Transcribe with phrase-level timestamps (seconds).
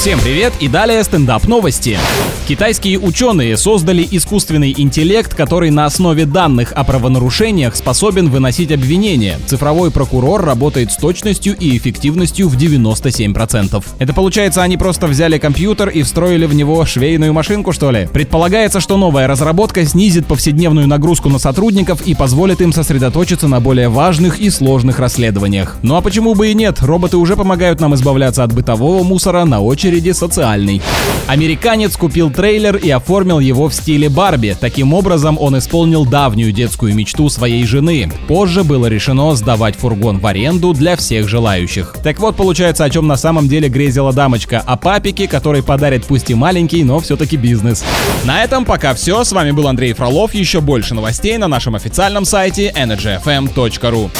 [0.00, 1.98] Всем привет и далее стендап новости.
[2.48, 9.38] Китайские ученые создали искусственный интеллект, который на основе данных о правонарушениях способен выносить обвинения.
[9.46, 13.84] Цифровой прокурор работает с точностью и эффективностью в 97%.
[13.98, 18.08] Это получается, они просто взяли компьютер и встроили в него швейную машинку, что ли?
[18.10, 23.90] Предполагается, что новая разработка снизит повседневную нагрузку на сотрудников и позволит им сосредоточиться на более
[23.90, 25.76] важных и сложных расследованиях.
[25.82, 26.80] Ну а почему бы и нет?
[26.80, 29.60] Роботы уже помогают нам избавляться от бытового мусора, на
[29.90, 30.80] очереди социальный.
[31.26, 34.56] Американец купил трейлер и оформил его в стиле Барби.
[34.58, 38.10] Таким образом, он исполнил давнюю детскую мечту своей жены.
[38.28, 41.96] Позже было решено сдавать фургон в аренду для всех желающих.
[42.04, 44.62] Так вот, получается, о чем на самом деле грезила дамочка.
[44.64, 47.84] О папике, который подарит пусть и маленький, но все-таки бизнес.
[48.24, 49.24] На этом пока все.
[49.24, 50.34] С вами был Андрей Фролов.
[50.34, 54.10] Еще больше новостей на нашем официальном сайте energyfm.ru.